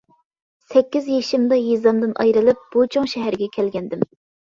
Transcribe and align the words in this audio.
سەككىز 0.73 1.11
يېشىمدا 1.17 1.61
يېزامدىن 1.65 2.17
ئايرىلىپ، 2.25 2.67
بۇ 2.75 2.89
چوڭ 2.97 3.15
شەھەرگە 3.17 3.55
كەلگەنىدىم. 3.61 4.13